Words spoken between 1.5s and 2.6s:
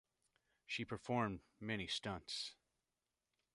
many stunts.